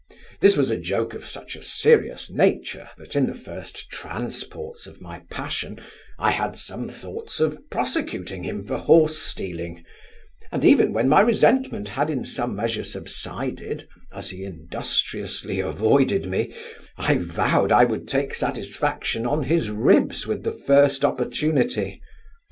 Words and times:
This 0.39 0.57
was 0.57 0.71
a 0.71 0.79
joke 0.79 1.13
of 1.13 1.27
such 1.27 1.55
a 1.55 1.61
serious 1.61 2.31
nature, 2.31 2.89
that, 2.97 3.15
in 3.15 3.27
the 3.27 3.35
first 3.35 3.91
transports 3.91 4.87
of 4.87 4.99
my 4.99 5.19
passion, 5.29 5.79
I 6.17 6.31
had 6.31 6.55
some 6.57 6.89
thoughts 6.89 7.39
of 7.39 7.69
prosecuting 7.69 8.41
him 8.43 8.65
for 8.65 8.77
horse 8.77 9.19
stealing; 9.19 9.85
and 10.51 10.65
even 10.65 10.91
when 10.91 11.07
my 11.07 11.19
resentment 11.21 11.89
had 11.89 12.09
in 12.09 12.25
some 12.25 12.55
measure 12.55 12.83
subsided, 12.83 13.87
as 14.11 14.31
he 14.31 14.43
industriously 14.43 15.59
avoided 15.59 16.25
me, 16.25 16.51
I 16.97 17.17
vowed, 17.17 17.71
I 17.71 17.85
would 17.85 18.07
take 18.07 18.33
satisfaction 18.33 19.27
on 19.27 19.43
his 19.43 19.69
ribs 19.69 20.25
with 20.25 20.41
the 20.41 20.51
first 20.51 21.05
opportunity. 21.05 22.01